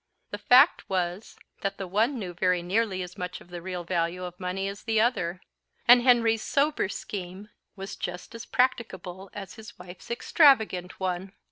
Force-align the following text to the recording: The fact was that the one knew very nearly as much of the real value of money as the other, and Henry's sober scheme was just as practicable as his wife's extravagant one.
The 0.31 0.39
fact 0.39 0.89
was 0.89 1.37
that 1.61 1.77
the 1.77 1.85
one 1.85 2.17
knew 2.17 2.33
very 2.33 2.63
nearly 2.63 3.03
as 3.03 3.19
much 3.19 3.39
of 3.39 3.51
the 3.51 3.61
real 3.61 3.83
value 3.83 4.23
of 4.23 4.39
money 4.39 4.67
as 4.67 4.81
the 4.81 4.99
other, 4.99 5.41
and 5.87 6.01
Henry's 6.01 6.41
sober 6.41 6.89
scheme 6.89 7.49
was 7.75 7.95
just 7.95 8.33
as 8.33 8.47
practicable 8.47 9.29
as 9.33 9.53
his 9.57 9.77
wife's 9.77 10.09
extravagant 10.09 10.99
one. 10.99 11.33